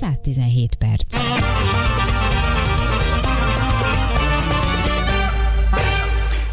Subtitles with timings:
[0.00, 1.16] 117 perc.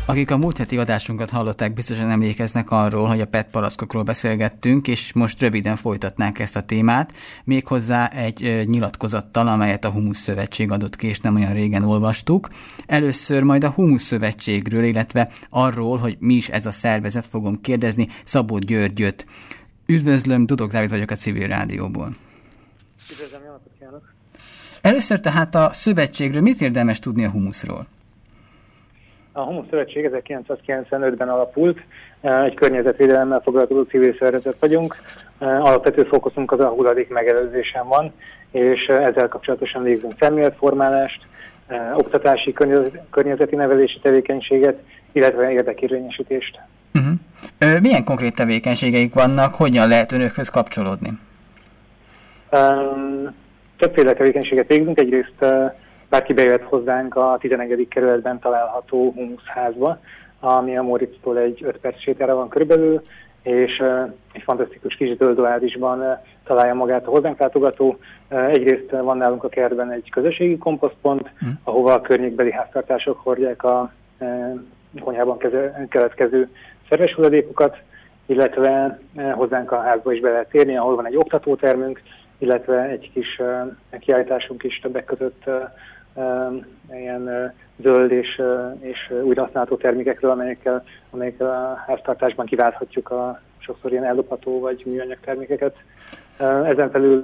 [0.05, 5.13] Akik a múlt heti adásunkat hallották, biztosan emlékeznek arról, hogy a PET palaszkokról beszélgettünk, és
[5.13, 7.13] most röviden folytatnánk ezt a témát,
[7.44, 12.50] méghozzá egy nyilatkozattal, amelyet a Humusz Szövetség adott ki, és nem olyan régen olvastuk.
[12.86, 18.08] Először majd a Humusz Szövetségről, illetve arról, hogy mi is ez a szervezet, fogom kérdezni
[18.23, 19.26] Szabó Györgyöt.
[19.86, 22.16] Üdvözlöm, Dudok Dávid vagyok a Civil Rádióból.
[23.12, 24.13] Üdvözlöm, jó napot kívánok!
[24.81, 27.88] Először tehát a szövetségről mit érdemes tudni a humuszról?
[29.32, 31.80] A Homo Szövetség 1995-ben alapult,
[32.22, 34.96] egy környezetvédelemmel foglalkozó civil szervezet vagyunk.
[35.40, 38.13] Alapvető fókuszunk az a hulladék megelőzésen van,
[38.52, 41.26] és ezzel kapcsolatosan végzünk szemléletformálást,
[41.94, 42.54] oktatási,
[43.10, 44.80] környezeti nevelési tevékenységet,
[45.12, 46.60] illetve érdekérvényesítést.
[46.94, 47.82] Uh-huh.
[47.82, 51.20] Milyen konkrét tevékenységeik vannak, hogyan lehet önökhöz kapcsolódni?
[53.78, 55.00] Többféle tevékenységet végzünk.
[55.00, 55.46] Egyrészt
[56.10, 57.88] bárki bejöhet hozzánk a 11.
[57.90, 59.99] kerületben található humuszházba,
[60.40, 63.02] ami a Moritztól egy 5 perc sétára van körülbelül,
[63.41, 63.84] és
[64.33, 67.97] egy fantasztikus kis zöldóázisban uh, találja magát a hozzánk látogató.
[68.27, 71.49] Egyrészt van nálunk a kertben egy közösségi komposztpont, mm.
[71.64, 73.91] ahova a környékbeli háztartások hordják a
[74.99, 75.38] konyhában
[75.89, 76.49] keletkező
[76.89, 77.77] szerves hulladékokat,
[78.25, 78.99] illetve
[79.33, 82.02] hozzánk a házba is be lehet térni, ahol van egy oktatótermünk,
[82.38, 83.41] illetve egy kis
[83.99, 85.43] kiállításunk is többek között
[86.91, 88.41] ilyen zöld és,
[88.80, 95.75] és újrahasználható termékekről, amelyekkel, amelyekkel a háztartásban kiválthatjuk a sokszor ilyen ellopható vagy műanyag termékeket.
[96.63, 97.23] Ezen felül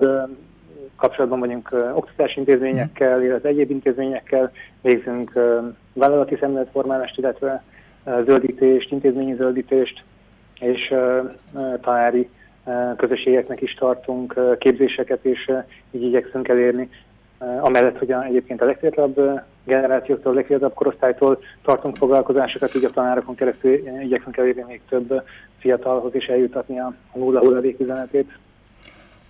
[0.95, 5.31] kapcsolatban vagyunk oktatási intézményekkel, illetve egyéb intézményekkel, végzünk
[5.93, 7.63] vállalati szemléletformálást, illetve
[8.05, 10.03] zöldítést, intézményi zöldítést,
[10.59, 10.93] és
[11.81, 12.29] tanári
[12.97, 15.51] közösségeknek is tartunk képzéseket, és
[15.91, 16.89] így igyekszünk elérni
[17.59, 23.71] amellett, hogy egyébként a legfiatalabb generációktól, a legfiatalabb korosztálytól tartunk foglalkozásokat, így a tanárokon keresztül
[24.01, 25.23] igyekszünk elérni még több
[25.57, 28.31] fiatalhoz is eljutatni a nulla hulladék üzenetét.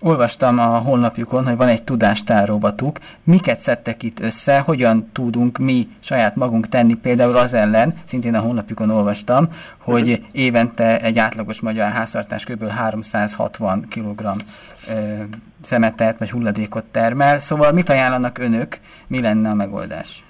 [0.06, 2.98] Olvastam a honlapjukon, hogy van egy tudástárovatuk.
[3.22, 8.40] Miket szedtek itt össze, hogyan tudunk mi saját magunk tenni például az ellen, szintén a
[8.40, 9.48] honlapjukon olvastam,
[9.78, 10.24] hogy uh-huh.
[10.32, 12.68] évente egy átlagos magyar háztartás kb.
[12.68, 14.26] 360 kg
[15.60, 17.38] szemetet vagy hulladékot termel.
[17.38, 18.76] Szóval mit ajánlanak önök,
[19.06, 20.24] mi lenne a megoldás?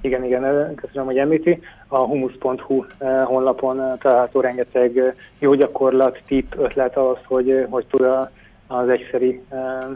[0.00, 1.60] Igen, igen, köszönöm, hogy említi.
[1.88, 2.84] A humus.hu
[3.24, 8.30] honlapon található rengeteg jó gyakorlat, tip, ötlet az, hogy, hogy tud a
[8.68, 9.40] az egyszeri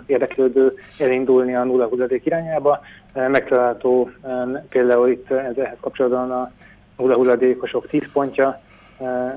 [0.07, 2.81] érdeklődő elindulni a nulla hulladék irányába.
[3.15, 4.11] Megtalálható
[4.69, 6.51] például itt ezzel kapcsolatban a
[6.97, 8.61] nulla hulladékosok 10 pontja,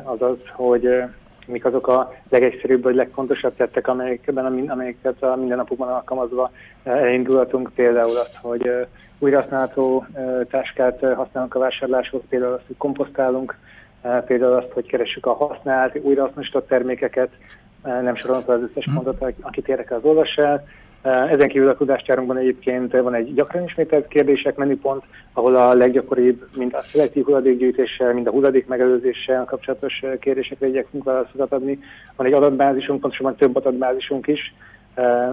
[0.04, 1.04] azaz, hogy
[1.48, 6.52] mik azok a legegyszerűbb vagy legfontosabb tettek, amelyekben, amelyeket a mindennapokban alkalmazva
[6.84, 7.72] elindulhatunk.
[7.76, 8.88] Például azt, hogy
[9.20, 10.06] újrahasználható
[10.50, 13.58] táskát használunk a vásárláshoz, például azt, hogy komposztálunk,
[14.26, 17.30] például azt, hogy keressük a használt, újrahasznosított termékeket,
[17.86, 18.96] nem sorolom fel az összes mhm.
[18.96, 20.68] pontot, akit érdekel az olvassál.
[21.04, 25.04] Ezen kívül a tudástjárunkban egyébként van egy gyakran ismételt kérdések menüpont,
[25.34, 31.52] ahol a leggyakoribb, mind a szelektív hulladékgyűjtéssel, mind a hulladék megelőzéssel kapcsolatos kérdésekre igyekszünk válaszokat
[31.52, 31.80] adni.
[32.16, 34.54] Van egy adatbázisunk, pontosabban több adatbázisunk is,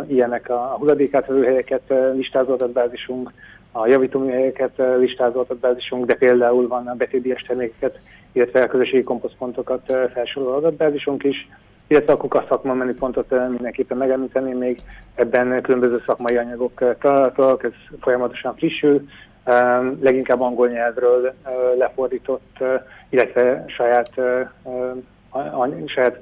[0.06, 3.32] ilyenek a hulladékátvelő helyeket listázó adatbázisunk,
[3.72, 7.98] a javítóműhelyeket listázó adatbázisunk, de például van a betédies termékeket,
[8.32, 11.48] illetve a közösségi komposztpontokat felsoroló adatbázisunk is
[11.92, 14.78] illetve akkor a szakma menüpontot mindenképpen megemlíteném még,
[15.14, 19.08] ebben különböző szakmai anyagok találhatóak, ez folyamatosan frissül,
[20.00, 21.34] leginkább angol nyelvről
[21.78, 22.56] lefordított,
[23.08, 24.10] illetve saját,
[25.86, 26.20] saját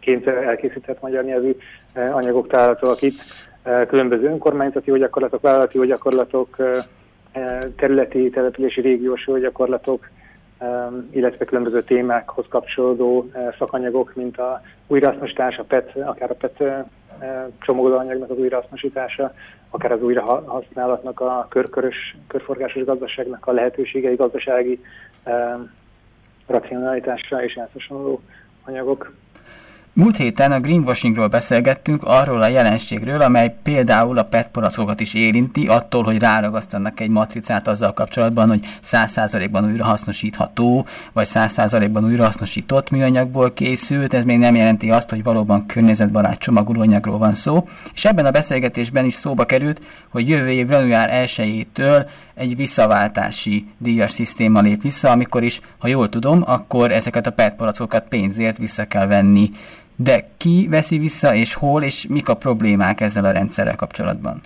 [0.00, 1.56] ként elkészített magyar nyelvű
[1.94, 3.20] anyagok találhatóak itt,
[3.88, 6.56] különböző önkormányzati jó gyakorlatok, vállalati gyakorlatok,
[7.76, 10.08] területi, települési régiós jó gyakorlatok,
[11.10, 16.62] illetve különböző témákhoz kapcsolódó szakanyagok, mint a újrahasznosítás, a PET, akár a PET
[17.58, 19.34] csomagolóanyagnak az újrahasznosítása,
[19.70, 24.84] akár az újrahasználatnak a körkörös, körforgásos gazdaságnak a lehetőségei, gazdasági
[26.46, 28.20] racionalitásra és elszosonló
[28.64, 29.12] anyagok.
[29.96, 35.66] Múlt héten a greenwashingról beszélgettünk, arról a jelenségről, amely például a PET palackokat is érinti,
[35.66, 44.14] attól, hogy ráragasztanak egy matricát azzal kapcsolatban, hogy 100%-ban újrahasznosítható, vagy 100%-ban újrahasznosított műanyagból készült,
[44.14, 47.68] ez még nem jelenti azt, hogy valóban környezetbarát csomagolóanyagról van szó.
[47.94, 54.10] És ebben a beszélgetésben is szóba került, hogy jövő év január 1-től egy visszaváltási díjas
[54.10, 58.84] szisztéma lép vissza, amikor is, ha jól tudom, akkor ezeket a PET palackokat pénzért vissza
[58.84, 59.48] kell venni
[59.96, 64.40] De ki veszi vissza, és hol, és mik a problémák ezzel a rendszerrel kapcsolatban?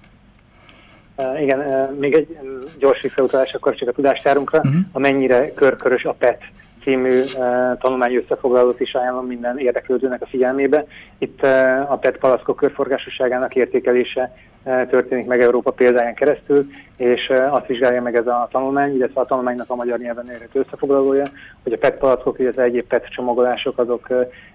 [1.16, 2.38] Uh, igen, uh, még egy
[2.78, 4.80] gyors visszautalás akkor csak a tudástárunkra, uh-huh.
[4.92, 6.42] amennyire körkörös a PET
[6.82, 10.86] című uh, tanulmány összefoglalót is ajánlom minden érdeklődőnek a figyelmébe.
[11.18, 16.66] Itt uh, a PET palaszkok körforgásosságának értékelése uh, történik meg Európa példáján keresztül,
[16.96, 21.24] és azt vizsgálja meg ez a tanulmány, illetve a tanulmánynak a magyar nyelven érhető összefoglalója,
[21.62, 24.08] hogy a PET palackok, illetve egyéb PET csomagolások azok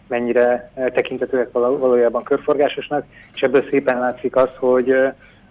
[0.08, 4.96] mennyire tekintetőek valójában körforgásosnak, és ebből szépen látszik az, hogy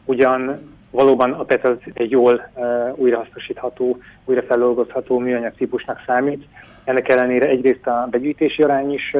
[0.04, 2.50] ugyan valóban a PET az egy jól
[2.94, 6.44] újrahasznosítható, újrafeldolgozható műanyag típusnak számít.
[6.84, 9.16] Ennek ellenére egyrészt a begyűjtési arány is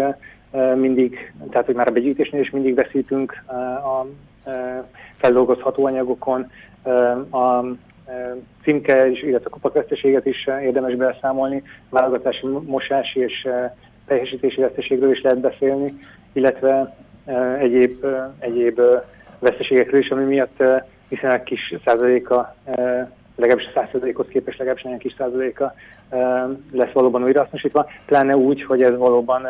[0.74, 3.44] mindig, tehát hogy már a begyűjtésnél is mindig veszítünk
[3.84, 4.06] a
[5.16, 6.50] feldolgozható anyagokon.
[7.30, 7.64] A
[8.62, 13.48] címke is, illetve a kupakveszteséget is érdemes beszámolni, válogatási, mosási és
[14.06, 15.98] teljesítési veszteségről is lehet beszélni,
[16.32, 16.96] illetve
[17.58, 18.04] egyéb,
[18.38, 18.80] egyéb
[19.38, 20.62] veszteségekről is, ami miatt
[21.08, 22.54] viszonylag kis százaléka,
[23.36, 25.74] legalábbis a százalékhoz képest legalábbis nagyon kis százaléka
[26.72, 29.46] lesz valóban újrahasznosítva, pláne úgy, hogy ez valóban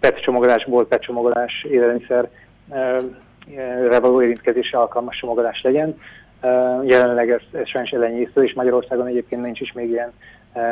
[0.00, 2.28] PET csomagolásból PET csomagolás élelmiszer
[4.00, 5.98] való érintkezésre alkalmas csomagolás legyen.
[6.84, 10.12] Jelenleg ez, ez sajnos elenyésző, és Magyarországon egyébként nincs is még ilyen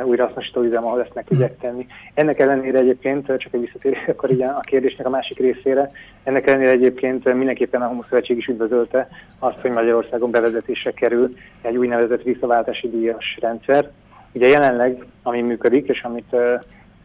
[0.04, 1.86] újrahasznosító üzem, ahol ezt meg tudják tenni.
[2.14, 5.90] Ennek ellenére egyébként, csak egy visszatérés akkor így a kérdésnek a másik részére,
[6.24, 9.08] ennek ellenére egyébként mindenképpen a Homo Szövetség is üdvözölte
[9.38, 13.90] azt, hogy Magyarországon bevezetésre kerül egy úgynevezett visszaváltási díjas rendszer.
[14.32, 16.36] Ugye jelenleg, ami működik, és amit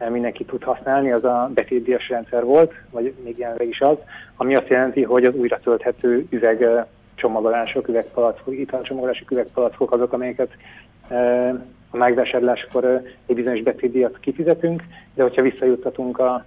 [0.08, 3.96] mindenki tud használni, az a betétdíjas rendszer volt, vagy még jelenleg is az,
[4.36, 10.50] ami azt jelenti, hogy az újra tölthető üveg csomagolások, üvegpalackok, italcsomagolások, üvegpalackok azok, amelyeket
[11.94, 14.82] a megvásárláskor egy bizonyos betétdíjat kifizetünk,
[15.14, 16.44] de hogyha visszajuttatunk a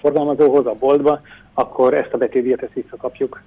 [0.00, 1.20] forgalmazóhoz, a boltba,
[1.54, 3.42] akkor ezt a betétdíjat ezt visszakapjuk.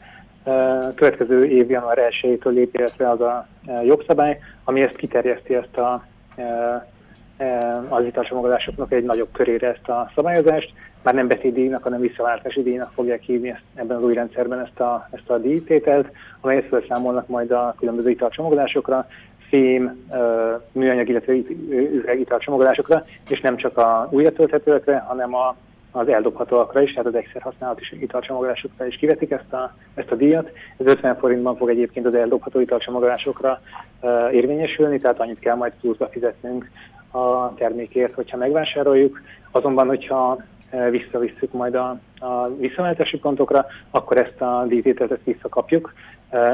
[0.95, 3.47] Következő év január 1-től lép életre az a
[3.83, 6.05] jogszabály, ami ezt kiterjeszti ezt a
[7.89, 10.73] az italcsomagolásoknak egy nagyobb körére ezt a szabályozást.
[11.03, 15.07] Már nem betétdíjnak, hanem visszaváltási díjnak fogják hívni ezt, ebben az új rendszerben ezt a,
[15.11, 16.11] ezt a díjtételt,
[16.41, 19.07] amelyet felszámolnak majd a különböző italcsomagolásokra,
[19.53, 20.09] fém,
[20.71, 21.33] műanyag, illetve
[21.69, 25.55] üvegitalcsomagolásokra, és nem csak a újratölthetőekre, hanem a,
[25.91, 30.51] az eldobhatóakra is, tehát az egyszer használatos italcsomagolásokra is kivetik ezt a, ezt a díjat.
[30.77, 33.61] Ez 50 forintban fog egyébként az eldobható italcsomagolásokra
[34.01, 36.69] uh, érvényesülni, tehát annyit kell majd pluszba fizetnünk
[37.11, 39.21] a termékért, hogyha megvásároljuk.
[39.51, 40.37] Azonban, hogyha
[40.89, 45.93] visszavisszük majd a, a visszaváltási pontokra, akkor ezt a díjtételt visszakapjuk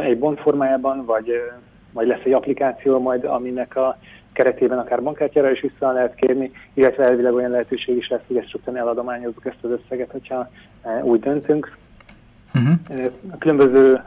[0.03, 1.41] egy bond formájában, vagy
[1.91, 3.97] vagy lesz egy applikáció majd, aminek a
[4.33, 8.49] keretében akár bankkártyára is vissza lehet kérni, illetve elvileg olyan lehetőség is lesz, hogy ezt
[8.49, 10.49] csupán eladományozzuk ezt az összeget, hogyha
[10.81, 11.77] e, úgy döntünk.
[12.55, 13.05] Uh-huh.
[13.31, 14.01] A különböző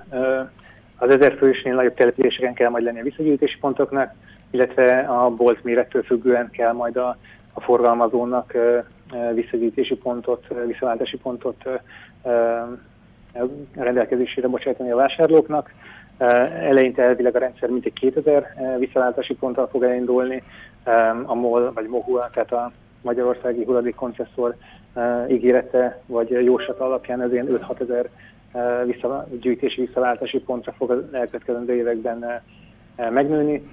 [0.96, 4.14] az ezer fősnél nagyobb településeken kell majd lenni a visszagyűjtési pontoknak,
[4.50, 7.17] illetve a bolt mérettől függően kell majd a,
[7.52, 8.52] a forgalmazónak
[9.34, 11.64] visszagyűjtési pontot, visszaváltási pontot
[13.75, 15.73] rendelkezésére bocsátani a vásárlóknak.
[16.22, 20.42] Eleinte elvileg a rendszer mintegy 2000 visszaváltási ponttal fog elindulni,
[21.24, 22.72] a MOL vagy MOHUA, tehát a
[23.02, 24.56] Magyarországi Hulladék Koncesszor
[25.28, 28.08] ígérete vagy jósat alapján ez ilyen 5-6 ezer
[28.84, 32.43] vissza, gyűjtési visszaváltási pontra fog az elkövetkező években
[32.96, 33.70] megnőni.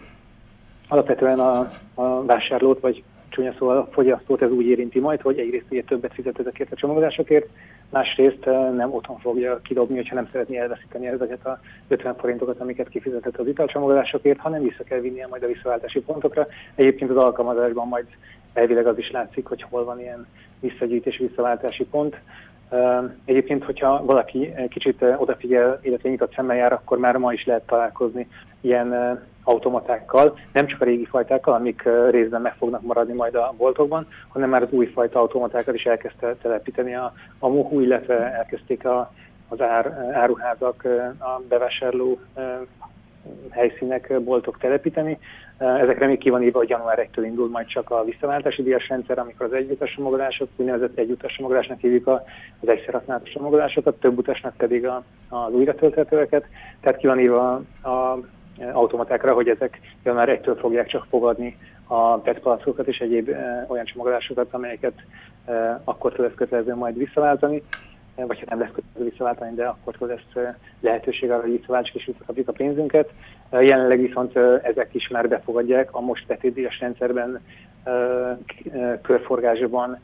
[0.87, 5.65] Alapvetően a, a vásárlót, vagy csúnya szóval a fogyasztót ez úgy érinti majd, hogy egyrészt
[5.69, 7.49] ugye többet fizet ezekért a csomagolásokért,
[7.89, 12.89] másrészt eh, nem otthon fogja kidobni, hogyha nem szeretné elveszíteni ezeket a 50 forintokat, amiket
[12.89, 16.47] kifizetett az italcsomagolásokért, hanem vissza kell vinnie majd a visszaváltási pontokra.
[16.75, 18.05] Egyébként az alkalmazásban majd
[18.53, 20.27] elvileg az is látszik, hogy hol van ilyen
[20.59, 22.19] visszagyűjtési visszaváltási pont.
[22.69, 27.45] Eh, egyébként, hogyha valaki kicsit eh, odafigyel, illetve nyitott szemmel jár, akkor már ma is
[27.45, 28.27] lehet találkozni
[28.61, 34.07] ilyen automatákkal, nem csak a régi fajtákkal, amik részben meg fognak maradni majd a boltokban,
[34.27, 39.13] hanem már az újfajta automatákat is elkezdte telepíteni a, a MOHU, illetve elkezdték a,
[39.47, 40.83] az ár, áruházak,
[41.19, 42.19] a bevásárló
[43.49, 45.19] helyszínek, boltok telepíteni.
[45.57, 49.19] Ezekre még ki van írva, hogy január 1-től indul majd csak a visszaváltási díjas rendszer,
[49.19, 54.85] amikor az egyutas csomagolások, úgynevezett egyutas csomagolásnak hívjuk az egyszer használatos csomagolásokat, több utasnak pedig
[54.85, 56.45] a, az újratölthetőeket.
[56.81, 57.51] Tehát ki van írva
[57.83, 58.17] a
[58.73, 62.41] automatákra, hogy ezek január 1-től fogják csak fogadni a PET
[62.85, 64.93] és egyéb e, olyan csomagolásokat, amelyeket
[65.45, 67.63] e, akkor lesz kötelező majd visszaváltani,
[68.15, 72.05] e, vagy hát nem lesz kötelező visszaváltani, de akkor lesz lehetőség arra, hogy visszaváltsuk és
[72.05, 73.09] visszakapjuk a pénzünket.
[73.51, 77.41] Jelenleg viszont ezek is már befogadják a most betétdíjas rendszerben
[79.01, 79.99] körforgásban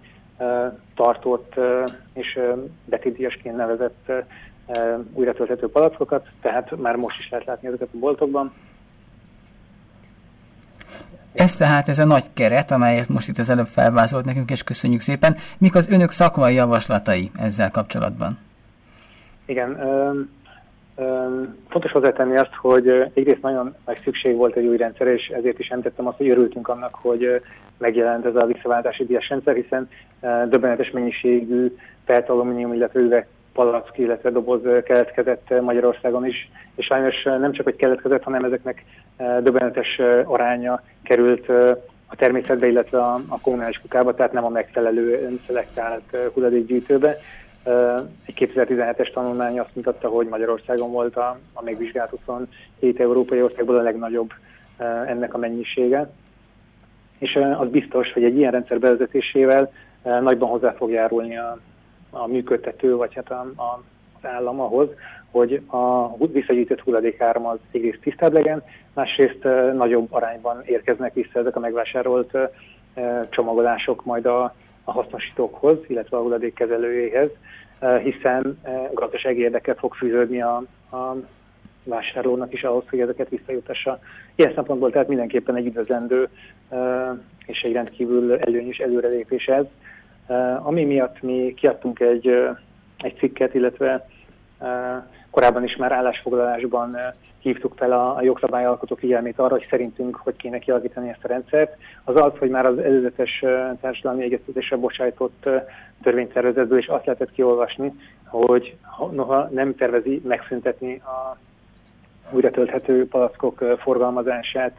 [0.95, 1.53] tartott
[2.13, 2.39] és
[2.85, 4.11] betétdíjasként nevezett
[5.13, 8.53] újra tölthető palackokat, tehát már most is lehet látni ezeket a boltokban.
[11.33, 14.99] Ez tehát ez a nagy keret, amelyet most itt az előbb felvázolt nekünk, és köszönjük
[14.99, 15.35] szépen.
[15.57, 18.37] Mik az önök szakmai javaslatai ezzel kapcsolatban?
[19.45, 19.77] Igen,
[21.69, 25.67] Fontos hozzátenni azt, hogy egyrészt nagyon nagy szükség volt egy új rendszer, és ezért is
[25.67, 27.41] említettem azt, hogy örültünk annak, hogy
[27.77, 29.89] megjelent ez a visszaváltási díjas rendszer, hiszen
[30.49, 37.51] döbbenetes mennyiségű PET alumínium, illetve üveg palack, illetve doboz keletkezett Magyarországon is, és sajnos nem
[37.51, 38.85] csak, hogy keletkezett, hanem ezeknek
[39.17, 41.49] döbbenetes aránya került
[42.07, 47.17] a természetbe, illetve a, a kommunális kukába, tehát nem a megfelelő szelektált hulladékgyűjtőbe.
[48.25, 53.81] Egy 2017-es tanulmány azt mutatta, hogy Magyarországon volt a, a megvizsgált 27 európai országból a
[53.81, 54.33] legnagyobb
[55.07, 56.09] ennek a mennyisége.
[57.17, 59.71] És az biztos, hogy egy ilyen rendszer bevezetésével
[60.03, 61.57] nagyban hozzá fog járulni a,
[62.15, 63.83] a működtető, vagy hát a, a,
[64.21, 64.89] az állam ahhoz,
[65.31, 69.43] hogy a visszagyűjtött hulladékáram az egyrészt tisztább legyen, másrészt
[69.73, 72.37] nagyobb arányban érkeznek vissza ezek a megvásárolt
[73.29, 77.29] csomagolások majd a, a hasznosítókhoz, illetve a hulladékkezelőjéhez,
[78.03, 78.59] hiszen
[78.93, 80.55] gazdasági érdeke fog fűződni a,
[80.91, 81.15] a
[81.83, 83.99] vásárlónak is ahhoz, hogy ezeket visszajutassa.
[84.35, 86.29] Ilyen szempontból tehát mindenképpen egy üdvözlendő
[87.45, 89.65] és egy rendkívül előnyös előrelépés ez.
[90.59, 92.27] Ami miatt mi kiadtunk egy,
[92.97, 94.07] egy cikket, illetve
[95.29, 96.97] korábban is már állásfoglalásban
[97.39, 101.77] hívtuk fel a, a jogszabályalkotó figyelmét arra, hogy szerintünk hogy kéne kialakítani ezt a rendszert,
[102.03, 103.43] az az, hogy már az előzetes
[103.81, 105.49] társadalmi egyeztetésre bocsájtott
[106.03, 107.93] törvénytervezetből is azt lehetett kiolvasni,
[108.25, 108.75] hogy
[109.11, 111.37] noha nem tervezi megszüntetni a
[112.31, 114.77] újra tölthető palackok forgalmazását,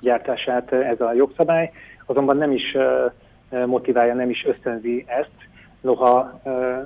[0.00, 1.72] gyártását ez a jogszabály,
[2.06, 2.76] azonban nem is
[3.66, 5.48] motiválja, nem is ösztönzi ezt,
[5.80, 6.18] noha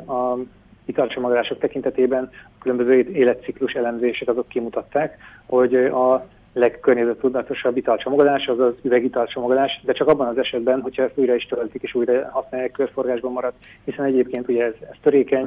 [0.07, 0.39] a
[0.85, 9.81] italcsomagolások tekintetében a különböző életciklus elemzések azok kimutatták, hogy a legkörnyezettudatosabb italcsomagolás az az üvegitalcsomagolás,
[9.85, 13.53] de csak abban az esetben, hogyha ezt újra is töltik és újra használják, körforgásban marad,
[13.85, 15.47] hiszen egyébként ugye ez, ez törékeny,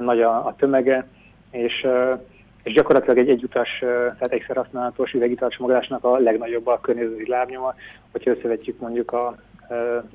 [0.00, 1.06] nagy a, a tömege,
[1.50, 1.86] és,
[2.62, 7.74] és gyakorlatilag egy egyutas, tehát egyszer használatos üvegitalcsomagolásnak a legnagyobb a környezeti lábnyoma,
[8.12, 9.36] hogyha összevetjük mondjuk a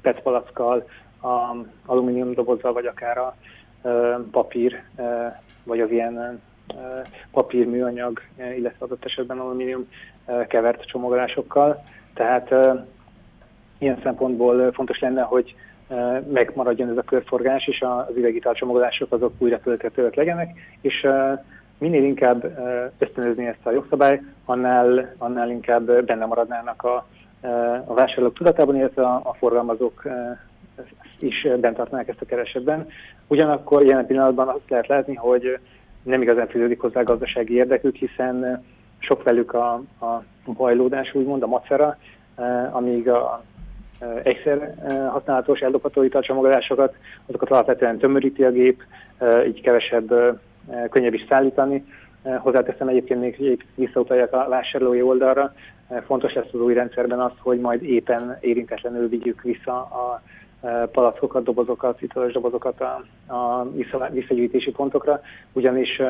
[0.01, 0.87] PET palackkal,
[1.21, 3.35] a alumínium dobozzal, vagy akár a
[4.31, 4.81] papír,
[5.63, 6.41] vagy az ilyen
[7.31, 8.21] papír, műanyag,
[8.57, 9.87] illetve adott esetben alumínium
[10.47, 11.83] kevert csomagolásokkal.
[12.13, 12.53] Tehát
[13.77, 15.55] ilyen szempontból fontos lenne, hogy
[16.31, 21.07] megmaradjon ez a körforgás, és az üvegital csomagolások azok újra tölthetőek legyenek, és
[21.77, 22.59] minél inkább
[22.97, 27.07] ösztönözni ezt a jogszabály, annál, annál inkább benne maradnának a,
[27.85, 30.03] a vásárlók tudatában, illetve a, forgalmazók
[31.19, 32.87] is bent tartanák ezt a keresetben.
[33.27, 35.59] Ugyanakkor jelen pillanatban azt lehet látni, hogy
[36.03, 38.65] nem igazán fűződik hozzá gazdasági érdekük, hiszen
[38.99, 41.97] sok velük a, a bajlódás, úgymond a macera,
[42.35, 43.43] eh, amíg a
[44.23, 44.75] egyszer
[45.11, 48.83] használatos eldobható italcsomagolásokat, azokat alapvetően tömöríti a gép,
[49.47, 50.39] így kevesebb,
[50.89, 51.85] könnyebb is szállítani.
[52.23, 55.53] Hozzáteszem egyébként még visszautaljak a vásárlói oldalra.
[56.05, 60.21] Fontos lesz az új rendszerben az, hogy majd éppen érintetlenül vigyük vissza a
[60.91, 63.67] palackokat, dobozokat, italos dobozokat a, a
[64.11, 65.21] visszagyűjtési pontokra,
[65.51, 66.01] ugyanis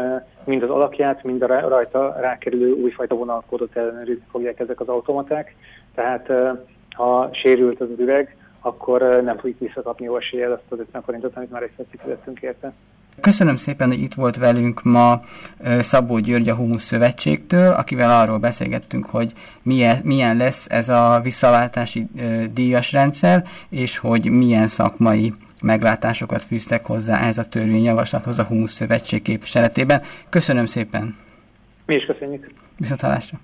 [0.44, 5.56] mind az alakját, mind a rajta rákerülő újfajta vonalkódot ellenőrizni fogják ezek az automaták.
[5.96, 6.32] Tehát
[6.96, 11.52] ha sérült az üveg, akkor nem fogjuk visszakapni jó eséllyel azt az 50 forintot, amit
[11.52, 12.74] már egyszer fizettünk érte.
[13.22, 15.24] Köszönöm szépen, hogy itt volt velünk ma
[15.80, 22.08] Szabó György a Humusz Szövetségtől, akivel arról beszélgettünk, hogy milyen, milyen lesz ez a visszaváltási
[22.54, 29.22] díjas rendszer, és hogy milyen szakmai meglátásokat fűztek hozzá ehhez a törvényjavaslathoz a Humusz Szövetség
[29.22, 30.02] képviseletében.
[30.30, 31.16] Köszönöm szépen!
[31.86, 32.52] Mi is köszönjük!
[32.78, 33.40] Viszont hallásra!